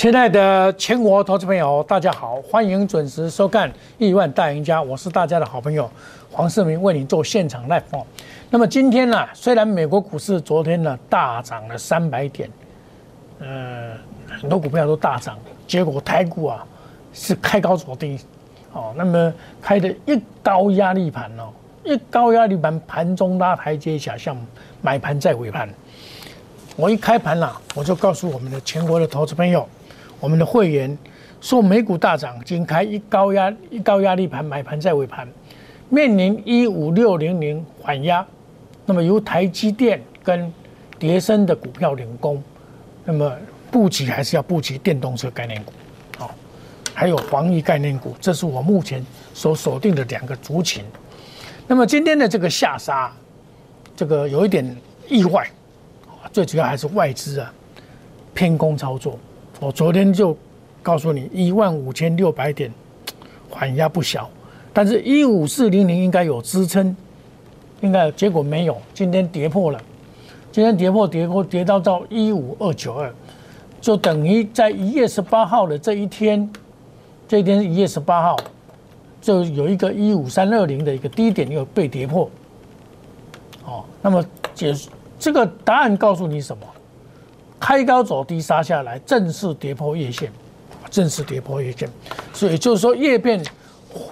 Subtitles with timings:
[0.00, 5.90] 亲爱的全国投资朋友，大家好，欢迎准时收看《亿万大赢家》，我是大家的好朋友
[6.32, 7.82] 黄世明，为你做现场 live。
[8.48, 12.48] 那么今天呢，虽然美国股市昨天呢大涨了三百点，
[13.40, 13.92] 呃，
[14.40, 16.66] 很多股票都大涨，结果台股啊
[17.12, 18.18] 是开高走低，
[18.72, 19.30] 哦，那么
[19.60, 21.52] 开的一高压力盘哦，
[21.84, 24.34] 一高压力盘盘中拉台阶下，像
[24.80, 25.68] 买盘在尾盘。
[26.74, 29.68] 我一开盘了，我就告诉我们的全国的投资朋友。
[30.20, 30.96] 我们的会员
[31.40, 35.26] 说，美股大涨，仅开一高压一高压力盘，买盘在尾盘，
[35.88, 38.24] 面临一五六零零缓压，
[38.84, 40.52] 那么由台积电跟
[40.98, 42.42] 叠升的股票领攻，
[43.06, 43.34] 那么
[43.70, 45.72] 布局还是要布局电动车概念股，
[46.18, 46.30] 哦，
[46.92, 50.84] 还有防疫概念股，这是我目前所锁定的两个族群。
[51.66, 53.10] 那么今天的这个下杀，
[53.96, 54.76] 这个有一点
[55.08, 55.48] 意外，
[56.30, 57.50] 最主要还是外资啊
[58.34, 59.18] 偏空操作。
[59.60, 60.34] 我昨天就
[60.82, 62.72] 告诉你，一万五千六百点
[63.50, 64.28] 缓压不小，
[64.72, 66.96] 但是一五四零零应该有支撑，
[67.82, 69.78] 应该结果没有，今天跌破了，
[70.50, 73.12] 今天跌破跌破跌到到一五二九二，
[73.82, 76.50] 就等于在一月十八号的这一天，
[77.28, 78.36] 这一天一月十八号
[79.20, 82.30] 就有一个一五三二零的一个低点又被跌破，
[83.66, 84.74] 哦，那么解
[85.18, 86.62] 这个答案告诉你什么？
[87.60, 90.32] 开高走低杀下来，正式跌破月线，
[90.90, 91.86] 正式跌破月线，
[92.32, 93.44] 所以就是说月变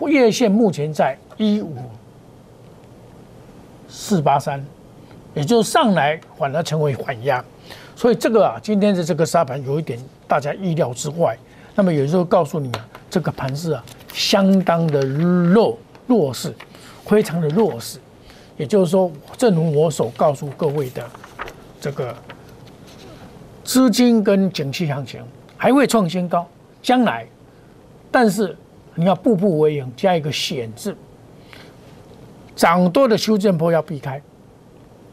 [0.07, 1.75] 月线目前在一五
[3.89, 4.63] 四八三，
[5.33, 7.43] 也就是上来反而成为缓压，
[7.97, 11.37] 所以这个啊，今天的这个沙盘有一点大家意料之外。
[11.75, 13.83] 那么有时候告诉你啊，这个盘势啊，
[14.13, 16.55] 相当的弱弱势，
[17.07, 17.99] 非常的弱势。
[18.59, 21.03] 也就是说，正如我所告诉各位的
[21.81, 22.15] 这个。
[23.69, 25.23] 资金跟景气行情
[25.55, 26.49] 还会创新高，
[26.83, 27.27] 将来，
[28.11, 28.57] 但是
[28.95, 30.97] 你要步步为营，加一个险字，
[32.57, 34.23] 涨多的修正波要避开，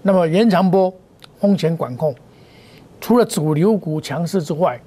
[0.02, 0.94] 那么延长波
[1.38, 2.16] 风险管控，
[3.02, 4.80] 除了主流股强势之外，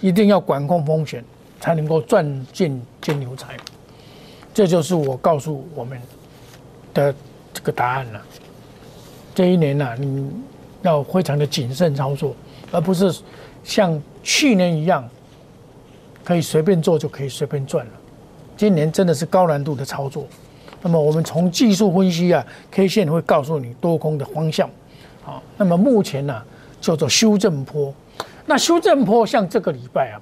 [0.00, 1.24] 一定要管控风险，
[1.58, 3.56] 才能够赚进金牛财。
[4.54, 6.00] 这就是我告诉我们
[6.94, 7.12] 的
[7.52, 8.22] 这个答案了。
[9.34, 10.30] 这一年呢，你
[10.82, 12.36] 要非常的谨慎操作。
[12.76, 13.10] 而不是
[13.64, 15.02] 像去年一样，
[16.22, 17.92] 可以随便做就可以随便赚了。
[18.54, 20.26] 今年真的是高难度的操作。
[20.82, 24.68] 那么我们从技术分析啊，K 线会告诉你多空的方向。
[25.24, 26.42] 好，那么目前呢
[26.78, 27.94] 叫做修正坡。
[28.44, 30.20] 那修正坡像这个礼拜啊，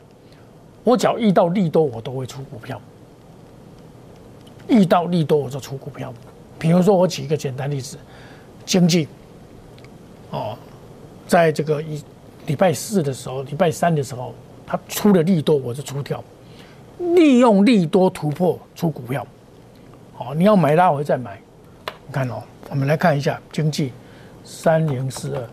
[0.84, 2.80] 我只要遇到利多，我都会出股票。
[4.68, 6.14] 遇到利多我就出股票。
[6.56, 7.98] 比如说我举一个简单例子，
[8.64, 9.08] 经济
[10.30, 10.56] 哦，
[11.26, 12.00] 在这个一。
[12.46, 14.34] 礼拜四的时候，礼拜三的时候，
[14.66, 16.22] 它出了利多，我就出掉，
[16.98, 19.26] 利用利多突破出股票。
[20.12, 21.40] 好，你要买拉回再买。
[22.06, 23.92] 你看哦，我们来看一下经济
[24.44, 25.48] 三零四二，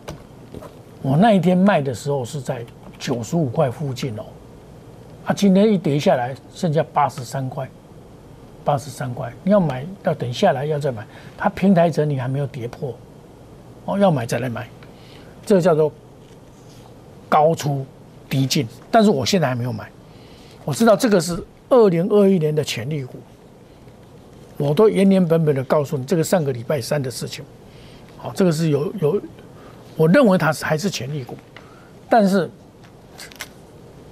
[1.01, 2.65] 我那一天卖的时候是在
[2.99, 4.23] 九十五块附近哦，
[5.25, 7.69] 啊，今天一跌下来剩下八十三块，
[8.65, 12.93] 八十三块，你要买要等下来要再买，它平台整理还没有跌破，
[13.85, 14.67] 哦，要买再来买，
[15.45, 15.89] 这个叫做。
[17.31, 17.85] 高出
[18.29, 19.89] 低进，但是我现在还没有买。
[20.65, 23.17] 我知道这个是二零二一年的潜力股，
[24.57, 27.45] 我都原原本本的告诉你，这个上个礼拜三的事情。
[28.17, 29.21] 好，这个是有有，
[29.95, 31.37] 我认为它是还是潜力股，
[32.09, 32.49] 但是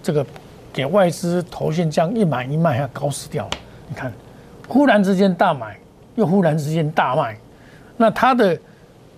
[0.02, 0.26] 这个
[0.72, 3.50] 给外资投信这样一买一卖，要搞死掉。
[3.90, 4.14] 你看，
[4.66, 5.78] 忽然之间大买，
[6.16, 7.38] 又忽然之间大卖，
[7.98, 8.58] 那它的。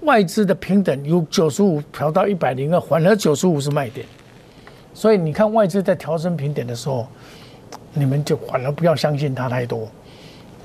[0.02, 4.06] 外资的平等由九十五调到一百零二，反而九十五是卖点，
[4.94, 7.08] 所以你看外资在调升平点的时候，
[7.94, 9.88] 你们就反而不要相信它太多。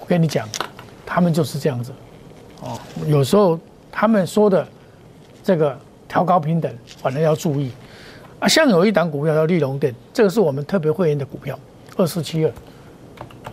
[0.01, 0.49] 我跟你讲，
[1.05, 1.93] 他们就是这样子，
[2.63, 3.59] 哦，有时候
[3.93, 4.67] 他们说的
[5.43, 5.79] 这个
[6.09, 7.73] 调高平等，反而要注意。
[8.39, 11.59] 啊，像有一档股票叫利隆电，这个是我们特别会员的股票，
[11.97, 12.53] 二四七二，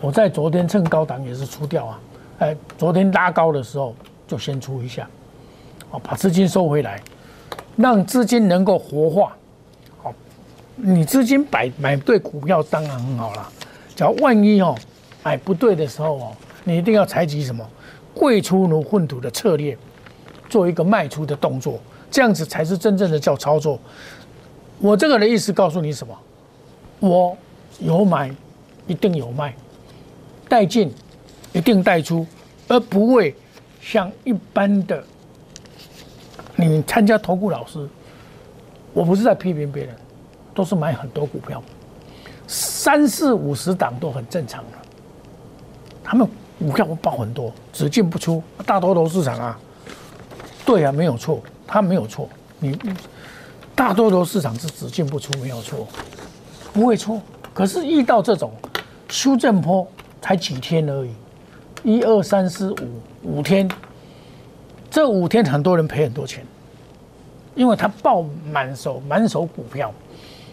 [0.00, 2.00] 我在昨天趁高档也是出掉啊，
[2.38, 3.94] 哎，昨天拉高的时候
[4.26, 5.06] 就先出一下。
[6.02, 7.00] 把资金收回来，
[7.76, 9.36] 让资金能够活化。
[10.02, 10.12] 好，
[10.76, 13.48] 你资金买买对股票当然很好了。
[13.94, 14.74] 只要万一哦
[15.22, 16.32] 买不对的时候哦，
[16.64, 17.64] 你一定要采取什么
[18.12, 19.76] 贵出如粪土的策略，
[20.48, 21.78] 做一个卖出的动作，
[22.10, 23.78] 这样子才是真正的叫操作。
[24.78, 26.18] 我这个的意思告诉你什么？
[27.00, 27.36] 我
[27.78, 28.34] 有买，
[28.86, 29.54] 一定有卖，
[30.48, 30.92] 带进
[31.52, 32.26] 一定带出，
[32.66, 33.34] 而不会
[33.80, 35.04] 像一般的。
[36.56, 37.88] 你参加投顾老师，
[38.92, 39.94] 我不是在批评别人，
[40.54, 41.62] 都是买很多股票，
[42.46, 44.78] 三四五十档都很正常的，
[46.02, 46.28] 他们
[46.58, 49.58] 股票会爆很多，只进不出，大多头市场啊，
[50.64, 52.28] 对啊，没有错，他没有错，
[52.60, 52.78] 你
[53.74, 55.86] 大多头市场是只进不出，没有错，
[56.72, 57.20] 不会错。
[57.52, 58.52] 可是遇到这种
[59.08, 59.86] 修正坡，
[60.20, 61.10] 才几天而已，
[61.82, 63.68] 一二三四五五天，
[64.94, 66.46] 这五天很多人赔很多钱，
[67.56, 69.92] 因为他爆满手满手股票，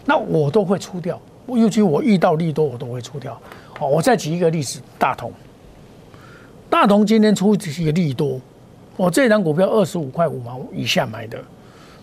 [0.04, 1.16] 那我都会出掉。
[1.46, 3.40] 尤其我遇到利多，我都会出掉。
[3.78, 5.32] 哦，我再举一个例子，大同。
[6.68, 8.40] 大同今天出一个利多，
[8.96, 11.38] 我这张股票二十五块五毛以下买的，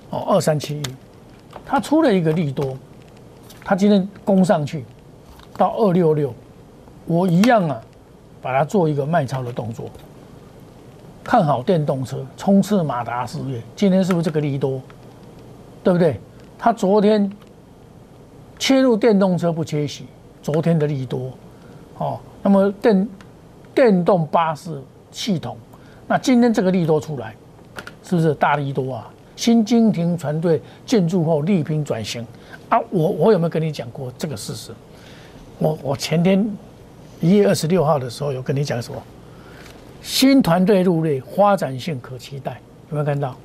[0.10, 0.84] 哦，二三七一，
[1.66, 2.78] 它出了一个利多，
[3.66, 4.86] 它今天攻上去
[5.58, 6.34] 到二六六，
[7.06, 7.82] 我一样啊，
[8.42, 9.90] 把它做一个卖超的动作。
[11.30, 14.82] 看好电动车，冲刺马达事业，今天是不是这个利多？
[15.84, 16.20] 对不对？
[16.58, 17.32] 他昨天。
[18.58, 20.08] 切入电动车不缺席，
[20.42, 21.32] 昨天的利多，
[22.00, 23.10] 哦，那么电
[23.74, 24.82] 电动巴士
[25.12, 25.56] 系统，
[26.08, 27.36] 那今天这个利多出来，
[28.04, 29.10] 是不是大利多啊？
[29.36, 32.26] 新金庭团队进驻后力拼转型
[32.68, 32.80] 啊！
[32.90, 34.74] 我我有没有跟你讲过这个事实？
[35.60, 36.46] 我我前天
[37.22, 39.00] 一月二十六号的时候有跟你讲什么？
[40.02, 43.36] 新团队入列，发展性可期待，有没有看到？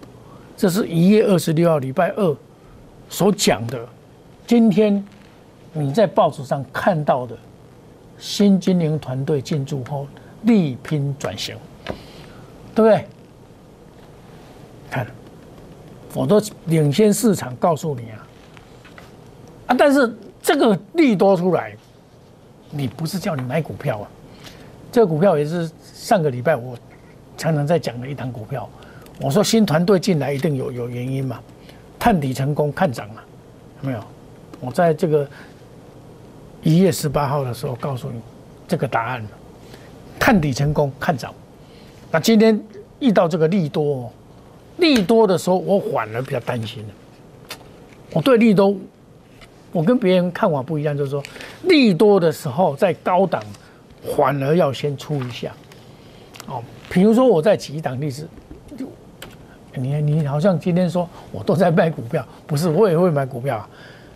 [0.56, 2.36] 这是一月二十六号礼拜二
[3.08, 3.84] 所讲的。
[4.46, 5.04] 今天
[5.72, 7.36] 你在报纸上看到的
[8.18, 10.06] 新经营团队进驻后
[10.42, 11.56] 力拼转型，
[12.74, 13.04] 对不对？
[14.90, 15.06] 看，
[16.14, 18.26] 我都领先市场告诉你啊
[19.66, 19.76] 啊！
[19.76, 21.74] 但是这个利多出来，
[22.70, 24.08] 你不是叫你买股票啊？
[24.92, 25.68] 这个股票也是
[26.04, 26.76] 上个礼拜我
[27.34, 28.68] 常常在讲的一档股票。
[29.22, 31.40] 我说新团队进来一定有有原因嘛？
[31.98, 33.24] 探底成功看涨了，
[33.80, 34.04] 有没有？
[34.60, 35.26] 我在这个
[36.62, 38.20] 一月十八号的时候告诉你
[38.68, 39.28] 这个答案了，
[40.18, 41.32] 看底成功看涨。
[42.10, 42.62] 那今天
[42.98, 44.12] 遇到这个利多，
[44.76, 47.56] 利多的时候我反而比较担心了。
[48.10, 48.76] 我对利多，
[49.72, 51.22] 我跟别人看法不一样，就是说
[51.62, 53.42] 利多的时候在高档
[54.14, 55.50] 反而要先出一下。
[56.46, 58.28] 哦，比如说我在举一档例子，
[59.74, 63.68] 你你好像今天说我都在卖股票，不是我也会买股票啊。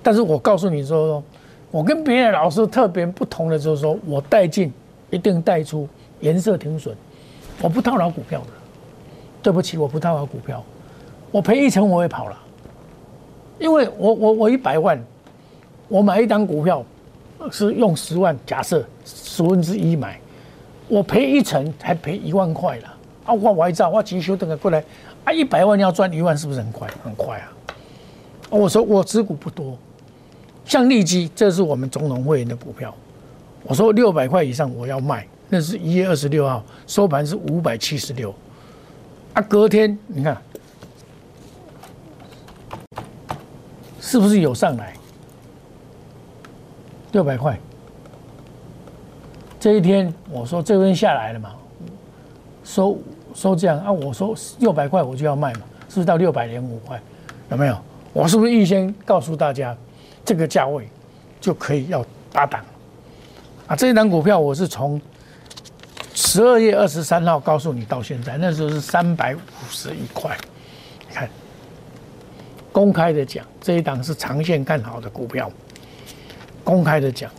[0.02, 1.22] 但是我告诉你说，
[1.70, 4.72] 我跟别的老师特别不同的就是说，我带进
[5.10, 5.88] 一定带出，
[6.20, 6.94] 颜色停损，
[7.60, 8.46] 我不套牢股票的。
[9.40, 10.62] 对不起，我不套牢股票，
[11.30, 12.36] 我赔一成我也跑了，
[13.58, 15.00] 因为我我我一百万，
[15.86, 16.84] 我买一张股票
[17.50, 20.20] 是用十万，假设十分之一买，
[20.88, 22.94] 我赔一成还赔一万块了。
[23.24, 24.82] 啊，我我一照，我急修等个过来，
[25.24, 26.88] 啊，一百万要赚一万是不是很快？
[27.04, 27.52] 很快啊！
[28.48, 29.76] 我说我持股不多。
[30.64, 32.94] 像利基，这是我们总统会员的股票。
[33.64, 38.34] 我说六百块以上我要卖，那是一月二十六号收盘是五百七十六。
[39.34, 40.36] 啊，隔天你看
[44.00, 44.94] 是不是有上来？
[47.12, 47.58] 六百块。
[49.60, 51.54] 这一天我说这边下来了嘛，
[52.64, 52.98] 收
[53.34, 57.00] 收这样啊，我说六百块我就要卖嘛，是不是到六百零五块？
[57.50, 57.78] 有没有？
[58.12, 59.76] 我是不是预先告诉大家？
[60.24, 60.86] 这个价位
[61.40, 62.62] 就可以要打档
[63.66, 63.74] 啊！
[63.74, 65.00] 这一档股票我是从
[66.12, 69.38] 十二月二十三号告诉你到现在，那时候是三百五
[69.70, 70.36] 十一块。
[71.08, 71.28] 你看，
[72.70, 75.50] 公开的讲，这一档是长线看好的股票。
[76.62, 77.30] 公开的讲，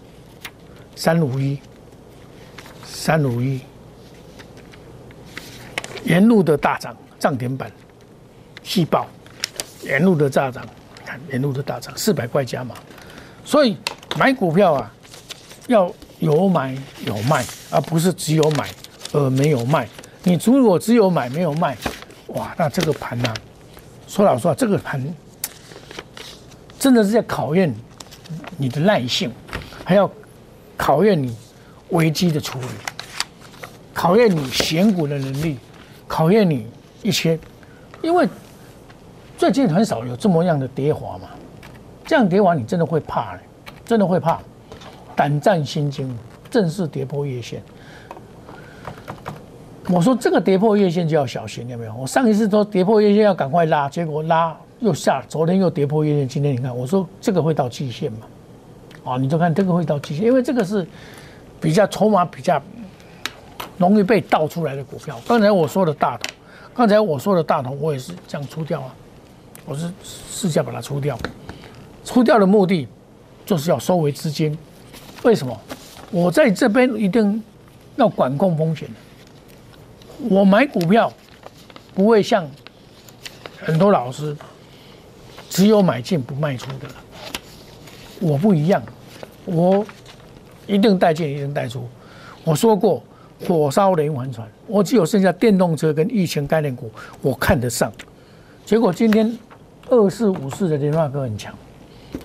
[0.95, 1.59] 三五一，
[3.01, 3.61] 三五一，
[6.03, 7.71] 沿路的大涨，涨停板，
[8.61, 9.07] 细爆，
[9.83, 10.67] 沿路的大涨。
[11.05, 12.75] 看沿路的大涨，四百块加码，
[13.45, 13.77] 所以
[14.17, 14.91] 买股票啊，
[15.67, 15.89] 要
[16.19, 18.69] 有买有卖，而不是只有买
[19.13, 19.87] 而没有卖。
[20.23, 21.77] 你如果只有买没有卖，
[22.27, 23.33] 哇，那这个盘呢？
[24.09, 25.01] 说老实话，这个盘
[26.77, 27.73] 真的是在考验
[28.57, 29.31] 你的耐性，
[29.85, 30.11] 还要
[30.75, 31.33] 考验你
[31.89, 32.67] 危机的处理，
[33.99, 35.57] 考验你选股的能力，
[36.07, 36.65] 考验你
[37.03, 37.37] 一些，
[38.01, 38.25] 因为。
[39.37, 41.29] 最近很少有这么样的跌滑嘛，
[42.05, 43.37] 这样跌滑你真的会怕，
[43.85, 44.37] 真的会怕，
[45.15, 46.13] 胆战心惊，
[46.51, 47.63] 正式跌破月线。
[49.89, 51.93] 我说这个跌破月线就要小心，有没有？
[51.95, 58.19] 我上一次说跌破月线要赶快拉，结果拉又下，昨天又跌破月线，今天你看，我说这个会到极限嘛？
[59.05, 60.85] 啊，你就看这个会到极限，因为这个是
[61.61, 62.61] 比较筹码比较
[63.79, 65.19] 容易被倒出来的股票。
[65.27, 66.29] 刚才我说的大头，
[66.75, 68.93] 刚才我说的大头，我也是这样出掉啊。
[69.65, 71.17] 我是试下把它出掉，
[72.05, 72.87] 出掉的目的
[73.45, 74.55] 就是要收回资金，
[75.23, 75.59] 为什么？
[76.11, 77.43] 我在这边一定
[77.95, 78.89] 要管控风险
[80.27, 81.13] 我买股票
[81.93, 82.49] 不会像
[83.59, 84.35] 很多老师
[85.51, 86.95] 只有买进不卖出的了。
[88.19, 88.81] 我不一样，
[89.45, 89.85] 我
[90.65, 91.87] 一定带进，一定带出。
[92.43, 93.03] 我说过，
[93.47, 96.91] 火烧连环船，我只有剩下电动车跟疫情概念股，
[97.21, 97.91] 我看得上。
[98.65, 99.37] 结果今天
[99.89, 101.53] 二四五四的联发科很强，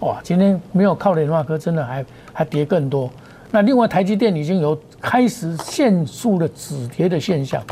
[0.01, 0.21] 哇！
[0.23, 3.11] 今天没有靠联发科，真的还还跌更多。
[3.51, 7.63] 那另外台积电已经有开始限速的止跌的现象，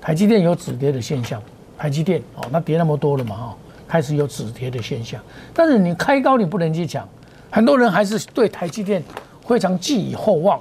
[0.00, 1.42] 台积电有止跌的现象，
[1.76, 3.56] 台积电哦，那跌那么多了嘛哈，
[3.88, 5.20] 开始有止跌的现象。
[5.52, 7.06] 但是你开高你不能去抢。
[7.50, 9.02] 很多人还是对台积电
[9.46, 10.60] 非常寄以厚望，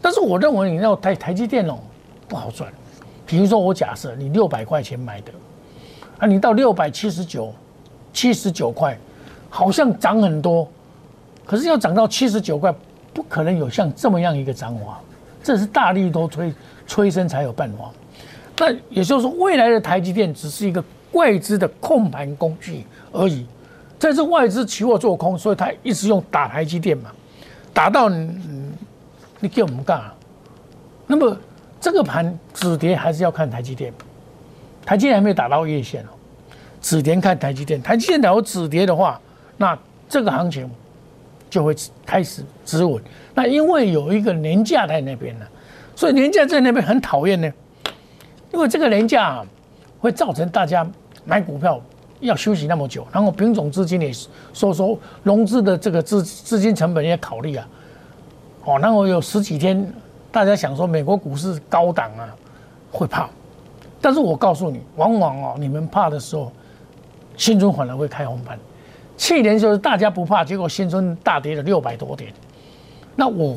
[0.00, 1.78] 但是我认为你要台台积电哦
[2.28, 2.72] 不好赚。
[3.26, 5.32] 比如说我假设你六百块钱买的，
[6.18, 7.52] 啊，你到六百七十九、
[8.12, 8.96] 七十九块，
[9.50, 10.68] 好像涨很多，
[11.44, 12.72] 可是要涨到七十九块，
[13.12, 15.00] 不可能有像这么样一个涨法，
[15.42, 16.54] 这是大力多催
[16.86, 17.90] 催生才有办法。
[18.58, 23.44] 那也就是说，未来的台积电只是一个外资的控盘工具而已。
[23.98, 27.10] 这是外资期货做空，所以他一直用打台积电嘛，
[27.72, 28.08] 打到
[29.46, 30.12] 你你给我们干啊。
[31.06, 31.36] 那么
[31.80, 33.92] 这个盘止跌还是要看台积电，
[34.84, 36.08] 台积电还没有打到月线哦，
[36.80, 39.20] 止跌看台积电，台积电如果止跌的话，
[39.56, 40.68] 那这个行情
[41.48, 41.74] 就会
[42.04, 43.00] 开始止稳。
[43.34, 45.46] 那因为有一个年假在那边呢，
[45.94, 47.52] 所以年假在那边很讨厌呢，
[48.52, 49.44] 因为这个年假
[50.00, 50.84] 会造成大家
[51.24, 51.80] 买股票。
[52.20, 54.10] 要休息那么久，然后品种资金也
[54.54, 57.68] 收收融资的这个资资金成本也考虑啊，
[58.66, 59.88] 哦，那我有十几天，
[60.32, 62.34] 大家想说美国股市高档啊，
[62.90, 63.28] 会怕，
[64.00, 66.50] 但是我告诉你，往往哦，你们怕的时候，
[67.36, 68.58] 新春反而会开红盘。
[69.16, 72.32] 去年就是大家不怕，结果新春大跌了六百多点。
[73.14, 73.56] 那我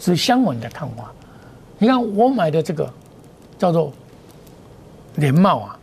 [0.00, 1.12] 是相稳的看法。
[1.78, 2.92] 你看我买的这个
[3.56, 3.92] 叫做
[5.14, 5.78] 联茂啊。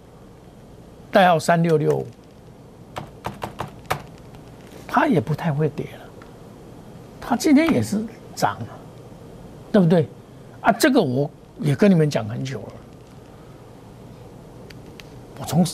[1.12, 2.08] 代号三六六五，
[4.88, 6.06] 它也不太会跌了，
[7.22, 8.04] 它今天也是
[8.36, 8.68] 涨了，
[9.72, 10.08] 对不对？
[10.62, 12.74] 啊，这个我也跟你们讲很久了，
[15.40, 15.66] 我从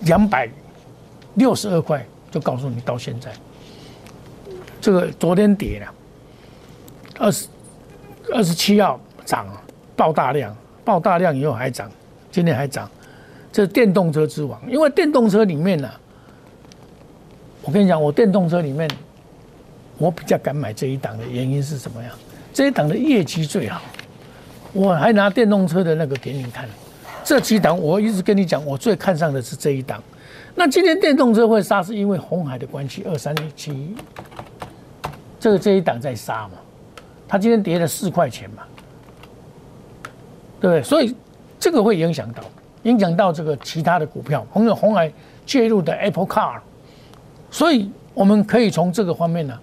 [0.00, 0.48] 两百
[1.34, 3.32] 六十二块就告诉你到现在，
[4.80, 5.94] 这个昨天跌了，
[7.18, 7.48] 二十
[8.32, 9.60] 二十七号涨了，
[9.96, 10.54] 爆大量，
[10.84, 11.90] 爆大量以后还涨，
[12.30, 12.90] 今天还涨。
[13.52, 15.88] 这是电动车之王，因为电动车里面呢，
[17.62, 18.90] 我跟你讲，我电动车里面，
[19.98, 22.12] 我比较敢买这一档的原因是什么样？
[22.52, 23.80] 这一档的业绩最好，
[24.72, 26.68] 我还拿电动车的那个给你看。
[27.24, 30.02] 这几档我一直跟你讲，我最看上的是这一档。
[30.54, 33.94] 那今天电动车会杀，是因为红海的关系，二三七，
[35.40, 36.58] 这个这一档在杀嘛，
[37.26, 38.62] 它今天跌了四块钱嘛，
[40.60, 40.82] 对不对？
[40.82, 41.14] 所以
[41.58, 42.42] 这个会影响到。
[42.84, 45.10] 影响到这个其他的股票，朋友红海
[45.46, 46.58] 介入的 Apple Car，
[47.50, 49.58] 所以我们可以从这个方面呢，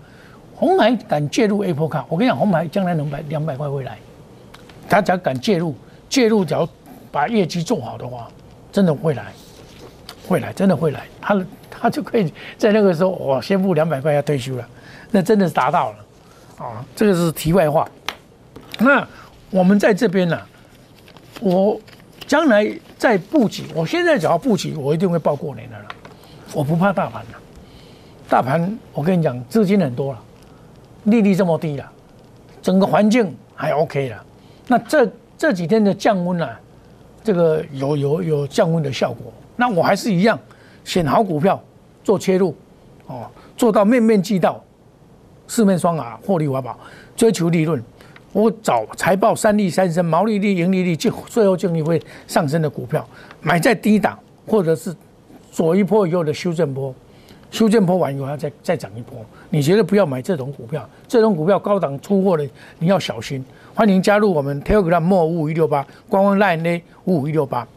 [0.61, 3.97] 红海敢介入 Apple Car，我跟你讲，红海将来能百两百块会来，
[4.87, 5.73] 他只要敢介入，
[6.07, 6.69] 介入只要
[7.11, 8.29] 把业绩做好的话，
[8.71, 9.33] 真的会来，
[10.27, 14.69] 会来，真的会来，他他就可以在那个时候，我宣布两百块要退休了，
[15.09, 15.97] 那真的是达到了，
[16.63, 17.89] 啊，这个是题外话。
[18.77, 19.07] 那
[19.49, 20.39] 我们在这边呢，
[21.39, 21.81] 我。
[22.27, 22.65] 将来
[22.97, 25.85] 再布局，我现在只要布局，我一定会报过年的了。
[26.53, 27.29] 我不怕大盘了，
[28.29, 30.19] 大盘我跟你讲，资金很多了，
[31.05, 31.91] 利率这么低了，
[32.61, 34.25] 整个环境还 OK 了。
[34.67, 36.59] 那这这几天的降温啊，
[37.23, 39.31] 这个有有有降温的效果。
[39.55, 40.39] 那我还是一样，
[40.83, 41.61] 选好股票
[42.03, 42.55] 做切入，
[43.07, 44.63] 哦，做到面面俱到，
[45.47, 46.79] 四面双啊，获利华宝，
[47.15, 47.81] 追求利润。
[48.33, 53.05] 我找财报三利三升、毛利率、盈利率、净最后净利会上升的股票，
[53.41, 54.17] 买在低档，
[54.47, 54.95] 或者是
[55.51, 56.95] 左一波以后的修正波，
[57.51, 59.23] 修正波完以后要再再涨一波。
[59.51, 60.89] 你觉得不要买这种股票？
[61.07, 63.45] 这种股票高档出货的你要小心。
[63.75, 67.67] 欢迎加入我们 Telegram 五五一六八官方 Line 五五一六八。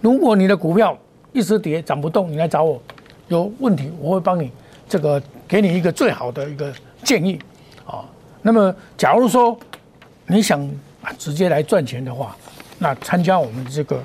[0.00, 0.96] 如果你的股票
[1.32, 2.80] 一直跌涨不动，你来找我，
[3.28, 4.50] 有问题我会帮你
[4.88, 6.72] 这个给你一个最好的一个
[7.02, 7.38] 建议
[7.84, 8.04] 啊。
[8.42, 9.58] 那么假如说。
[10.28, 10.66] 你想
[11.18, 12.34] 直接来赚钱的话，
[12.78, 14.00] 那参加我们这个，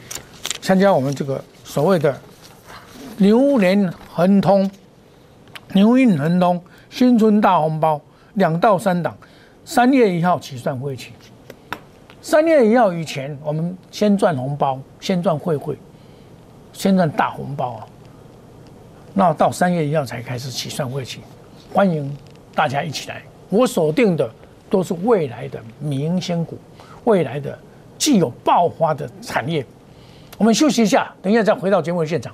[0.62, 2.20] 参加我们这个所谓的
[3.18, 4.70] 牛年亨通、
[5.74, 8.00] 牛运亨通、新春大红包，
[8.36, 9.16] 两到三档，
[9.66, 11.12] 三月一号起算会期。
[12.22, 15.78] 三月一号以前，我们先赚红包，先赚会会，
[16.74, 17.88] 先赚大红包啊。
[19.14, 21.22] 那到三月一号才开始起算会期，
[21.74, 22.16] 欢迎
[22.54, 23.22] 大家一起来。
[23.50, 24.30] 我锁定的
[24.70, 26.58] 都是未来的明星股，
[27.06, 27.58] 未来的
[27.98, 29.66] 具有爆发的产业。
[30.38, 32.34] 我们休息一下，等一下再回到节目现场。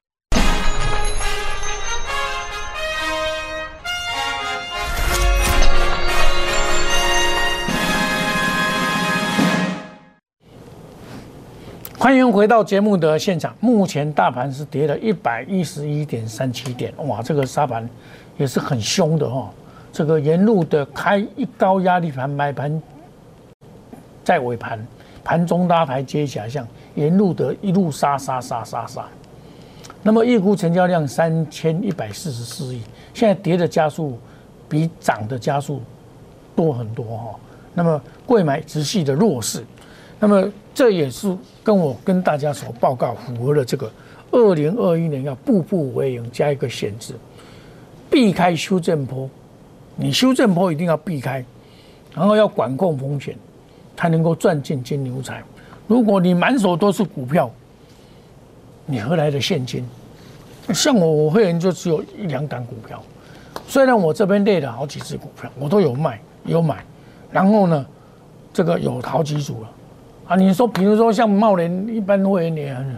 [12.01, 13.55] 欢迎回到节目的现场。
[13.59, 17.87] 目前大盘是跌了一百一十一点三七点，哇，这个沙盘
[18.39, 19.51] 也是很凶的哈。
[19.93, 22.81] 这个沿路的开一高压力盘，买盘
[24.23, 24.83] 在尾盘，
[25.23, 29.05] 盘中拉抬接假象，沿路的一路杀杀杀杀杀。
[30.01, 32.81] 那么预估成交量三千一百四十四亿，
[33.13, 34.17] 现在跌的加速
[34.67, 35.79] 比涨的加速
[36.55, 37.35] 多很多哈。
[37.75, 39.63] 那么贵买直系的弱势，
[40.21, 43.91] 那么这也是跟我跟大家所报告符合了这个
[44.29, 47.15] 二零二一年要步步为营加一个限制，
[48.07, 49.27] 避开修正坡。
[49.95, 51.43] 你修正坡一定要避开，
[52.13, 53.35] 然后要管控风险，
[53.97, 55.43] 才能够赚进金牛财。
[55.87, 57.51] 如果你满手都是股票，
[58.85, 59.83] 你何来的现金？
[60.71, 63.01] 像我，我会员就只有一两档股票。
[63.67, 66.85] 虽然我这边列了好几只股票，我都有卖有买，
[67.31, 67.83] 然后呢，
[68.53, 69.69] 这个有好几组了。
[70.31, 72.97] 啊，你说，比如说像茂联，一般会员，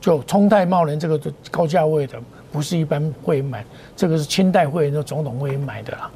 [0.00, 2.16] 就冲泰茂联这个高价位的。
[2.52, 3.64] 不是一般会员买，
[3.96, 6.08] 这个是清代会员的总统会员买的啦。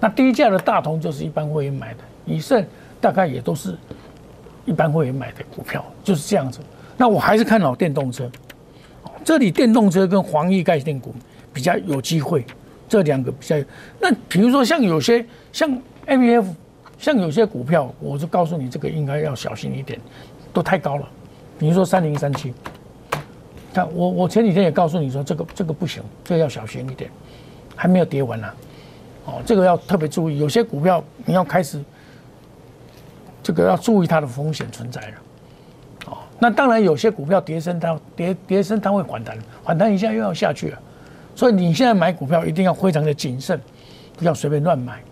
[0.00, 2.62] 那低价的大同就是一般会员买的，以盛
[3.00, 3.74] 大概也都是
[4.66, 6.60] 一般会员买的股票，就是这样子。
[6.98, 8.30] 那我还是看好电动车，
[9.24, 11.14] 这里电动车跟黄奕概念股
[11.54, 12.44] 比较有机会，
[12.86, 13.56] 这两个比较。
[13.98, 15.70] 那比如说像有些像
[16.04, 16.54] M V F，
[17.02, 20.00] 像有些股票，我就告诉你这个应该要小心一点，
[20.52, 21.08] 都太高了。
[21.58, 22.54] 比如说三零三七。
[23.74, 27.10] 看我，我前几天也告诉你说，这个这个不行，这个要小心一点，
[27.74, 28.46] 还没有跌完呢，
[29.24, 31.82] 哦，这个要特别注意，有些股票你要开始，
[33.42, 35.14] 这个要注意它的风险存在了，
[36.06, 40.78] 哦，那当然有些股票跌升它跌跌升它会反弹，反弹一下又要下去了，
[41.34, 43.58] 所以你现在买股票一定要非常的谨慎，
[44.18, 45.02] 不要随便乱买，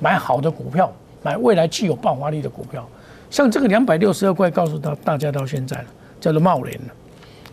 [0.00, 2.88] 买好的股票，买未来具有爆发力的股票，
[3.30, 5.86] 像这个两百六十二块，告诉到大家到现在了，
[6.20, 6.94] 叫做茂联了，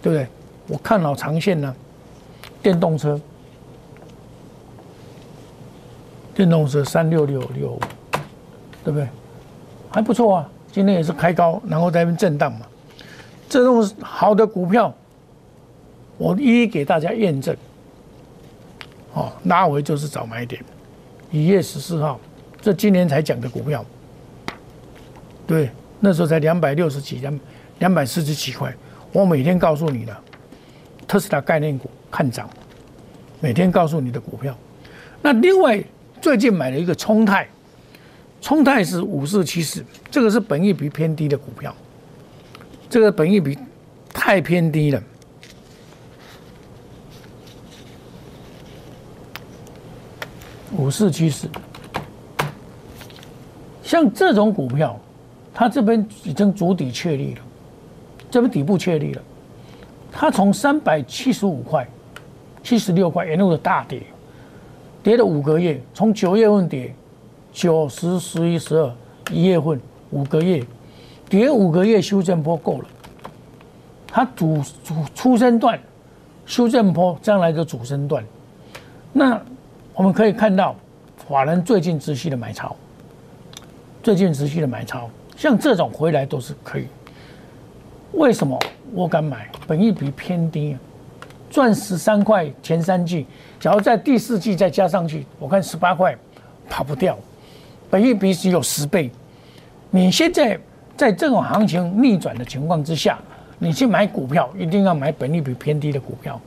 [0.01, 0.27] 对不对？
[0.67, 1.75] 我看好长线呢，
[2.61, 3.19] 电动车，
[6.33, 7.79] 电动车三六六六，
[8.83, 9.07] 对不对？
[9.89, 12.65] 还不错啊，今天也是开高，然后在那边震荡嘛。
[13.49, 14.93] 这种好的股票，
[16.17, 17.55] 我一一给大家验证。
[19.13, 20.61] 哦，拉回就是早买点。
[21.31, 22.19] 一月十四号，
[22.67, 23.85] 这今年才讲的股票，
[25.47, 27.39] 对，那时候才两百六十几，两
[27.79, 28.75] 两百四十几块。
[29.13, 30.13] 我每天告诉你的。
[31.07, 32.49] 特斯拉概念股看涨，
[33.39, 34.53] 每天告诉你的股票。
[35.21, 35.81] 那另外
[36.19, 37.47] 最近买了一个冲泰，
[38.41, 41.73] 冲泰是五四七四，这个是本益比偏低的股票，
[42.89, 43.57] 这个本益比
[44.09, 45.01] 太偏低了。
[50.73, 51.47] 五四七四，
[53.87, 54.99] 像这种股票，
[55.53, 57.41] 它这边已经足底确立了，
[58.29, 59.21] 这边底部确立了。
[60.11, 61.87] 它从三百七十五块、
[62.61, 64.03] 七十六块沿路的大跌，
[65.01, 66.93] 跌了五个月，从九月份跌，
[67.53, 68.93] 九十、十一、十二，
[69.31, 69.79] 一月份
[70.11, 70.61] 五个月，
[71.29, 72.87] 跌五个月修正波够了。
[74.05, 75.79] 它主主出生段
[76.45, 78.21] 修正波将来的主升段，
[79.13, 79.41] 那
[79.93, 80.75] 我们可以看到
[81.29, 82.75] 法人最近持续的买超，
[84.07, 86.87] 最近持续的买超，像这种回来都是可以。
[88.13, 88.57] 为什么
[88.93, 89.49] 我敢买？
[89.67, 90.77] 本益比偏低，
[91.49, 93.25] 赚十三块前三季，
[93.59, 96.15] 假如在第四季再加上去，我看十八块
[96.69, 97.19] 跑不掉，
[97.89, 99.11] 本益比只有十倍。
[99.91, 100.57] 你现在
[100.95, 103.19] 在这种行情逆转的情况之下，
[103.59, 106.39] 你去买股票，一定要买本益比偏低的股票。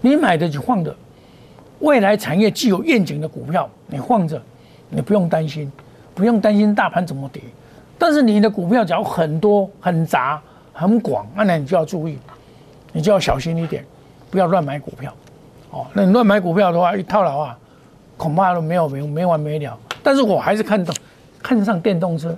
[0.00, 0.96] 你买的就放着，
[1.80, 4.40] 未来产业具有愿景的股票，你放着，
[4.88, 5.70] 你不用担心，
[6.14, 7.42] 不用担心大盘怎么跌。
[7.98, 10.40] 但是你的股票只要很多、很杂、
[10.72, 12.18] 很广，那你就要注意，
[12.92, 13.84] 你就要小心一点，
[14.30, 15.14] 不要乱买股票。
[15.70, 17.58] 哦，那你乱买股票的话，一套牢啊，
[18.16, 19.78] 恐怕都没有没没完没了。
[20.02, 20.92] 但是我还是看到
[21.42, 22.36] 看上电动车。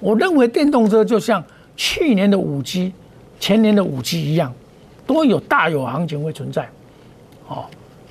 [0.00, 1.42] 我认为电动车就像
[1.76, 2.92] 去年的五 G、
[3.40, 4.52] 前年的五 G 一样，
[5.06, 6.68] 都有大有行情会存在，
[7.48, 7.64] 哦，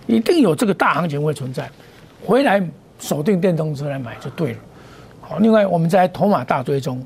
[0.05, 1.69] 一定有这个大行情会存在，
[2.25, 2.61] 回来
[2.97, 4.59] 锁定电动车来买就对了。
[5.27, 7.05] 好，另外我们在筹码大追中，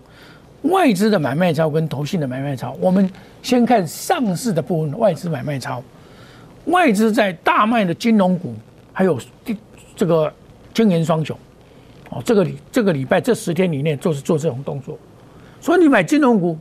[0.62, 3.10] 外资的买卖超跟投信的买卖超，我们
[3.42, 5.84] 先看上市的部分，外资买卖超，
[6.66, 8.54] 外资在大卖的金融股，
[8.94, 9.20] 还有
[9.96, 10.32] 这个
[10.72, 11.36] 金银双雄。
[12.12, 15.00] 哦，这个礼这个礼拜这十天里面就是做这种动作，
[15.60, 16.56] 所以你买金融股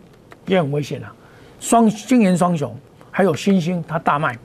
[0.47, 1.13] 也很危险啊。
[1.59, 2.75] 双金元双雄
[3.11, 4.39] 还有新兴，它大卖，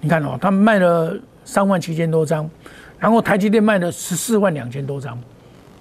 [0.00, 2.48] 你看哦，它卖了三万七千多张，
[2.98, 5.20] 然后台积电卖了十四万两千多张，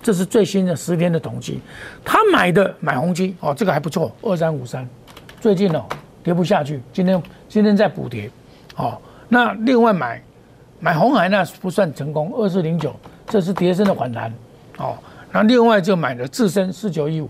[0.01, 1.59] 这是最新的十天的统计。
[2.03, 4.87] 他买的买红基哦，这个还不错，二三五三，
[5.39, 5.85] 最近哦
[6.23, 8.29] 跌不下去，今天今天在补跌，
[8.75, 10.21] 哦，那另外买
[10.79, 12.95] 买红海那不算成功，二四零九，
[13.27, 14.33] 这是跌升的反弹。
[14.77, 14.95] 哦，
[15.31, 17.29] 那另外就买了自身四九一五，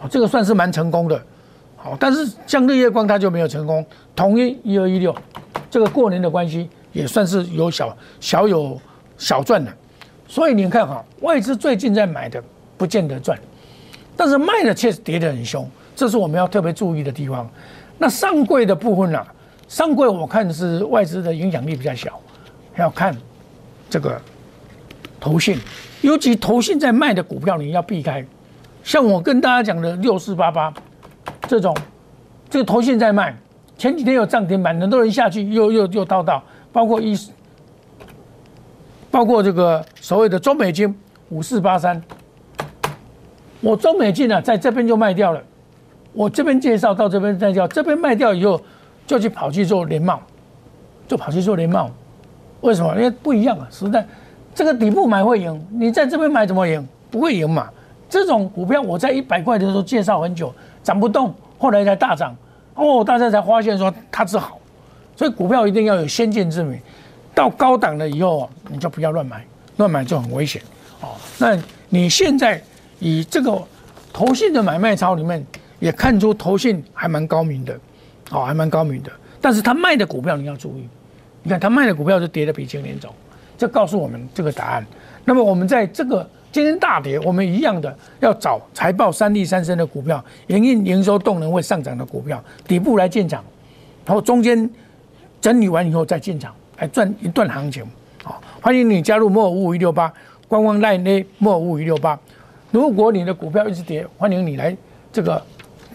[0.00, 1.20] 哦，这个算是蛮成功的，
[1.76, 5.16] 好，但是像日月光它就没有成功，统一一二一六，
[5.70, 8.78] 这个过年的关系也算是有小小有
[9.16, 9.72] 小赚的，
[10.32, 12.42] 所以你看哈，外资最近在买的
[12.78, 13.38] 不见得赚，
[14.16, 17.46] 但是卖的确实跌得很凶，这是我们要特别注意的地方。
[17.98, 19.22] 那上柜的部分呢，
[19.68, 22.18] 上柜我看是外资的影响力比较小，
[22.78, 23.14] 要看
[23.90, 24.18] 这个。
[25.20, 25.58] 投信，
[26.00, 28.24] 尤其投信在卖的股票，你要避开。
[28.82, 30.72] 像我跟大家讲的六四八八
[31.46, 31.76] 这种，
[32.48, 33.36] 这个投信在卖，
[33.76, 36.42] 前几天有涨停板，很多人下去又又又套到，
[36.72, 37.14] 包括一，
[39.12, 40.92] 包括这个所谓的中美金
[41.28, 42.02] 五四八三，
[43.60, 45.40] 我中美金呢在这边就卖掉了，
[46.14, 48.60] 我这边介绍到这边再叫，这边卖掉以后
[49.06, 50.18] 就去跑去做联茂，
[51.06, 51.90] 就跑去做联茂，
[52.62, 52.96] 为什么？
[52.96, 54.04] 因为不一样啊，实在。
[54.54, 56.86] 这个底部买会赢，你在这边买怎么赢？
[57.10, 57.70] 不会赢嘛。
[58.08, 62.36] 这种股票我在一百块的时候介绍很久，涨不动，后来才大涨，
[62.74, 64.58] 哦，大家才发现说它是好，
[65.16, 66.78] 所以股票一定要有先见之明。
[67.34, 69.44] 到高档了以后，你就不要乱买，
[69.76, 70.60] 乱买就很危险。
[71.00, 72.62] 哦，那你现在
[72.98, 73.62] 以这个
[74.12, 75.44] 投信的买卖操里面，
[75.80, 77.78] 也看出投信还蛮高明的，
[78.30, 79.10] 哦，还蛮高明的。
[79.40, 80.86] 但是他卖的股票你要注意，
[81.42, 83.12] 你看他卖的股票是跌的比今年早。
[83.58, 84.84] 这告诉我们这个答案。
[85.24, 93.44] 那么我们在这个今天大跌，我们一样的要找财报三利三升的股票，营运营收动能会上涨的股票，底部来进场，
[94.04, 94.68] 然后中间
[95.40, 97.84] 整理完以后再进场，来赚一段行情。
[98.24, 100.12] 好，欢迎你加入莫五五一六八
[100.48, 102.18] 官方 line 莫五五一六八。
[102.72, 104.76] 如果你的股票一直跌，欢迎你来
[105.12, 105.40] 这个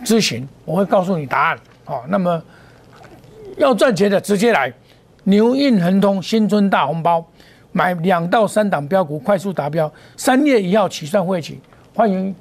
[0.05, 1.59] 咨询，我会告诉你答案。
[1.83, 2.41] 好，那么
[3.57, 4.71] 要赚钱的直接来
[5.25, 7.25] 牛运恒通新春大红包。
[7.73, 9.91] 买两到三档标股，快速达标。
[10.15, 11.59] 三月一号起算会起，
[11.93, 12.33] 欢迎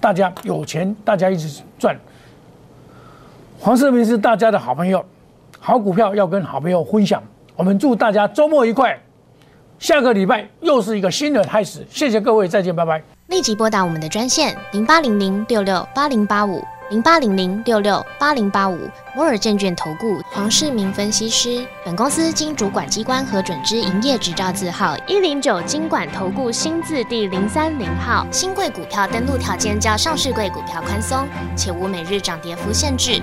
[0.00, 1.96] 大家有钱，大家一起赚。
[3.60, 5.02] 黄世明是大家的好朋友，
[5.60, 7.22] 好股票要跟好朋友分享。
[7.54, 8.98] 我们祝大家周末愉快，
[9.78, 11.86] 下个礼拜又是一个新的开始。
[11.90, 13.02] 谢谢各位，再见，拜拜。
[13.26, 16.62] 立即拨打我们的专线零八零零六六八零八五。
[16.90, 18.76] 零八零零六六八零八五
[19.16, 28.26] 摩尔证券投顾黄世明分析师，本公司经主管机关核准之营业执照字号一零九经管投顾新字第零三零号。
[28.30, 33.22] 新贵股票登录条件较上市贵股票宽松，且无每日涨跌幅限制。